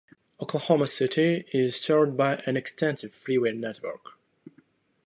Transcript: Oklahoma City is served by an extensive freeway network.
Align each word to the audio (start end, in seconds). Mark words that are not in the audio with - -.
Oklahoma 0.39 0.87
City 0.87 1.45
is 1.53 1.75
served 1.75 2.17
by 2.17 2.41
an 2.47 2.57
extensive 2.57 3.13
freeway 3.13 3.51
network. 3.51 4.17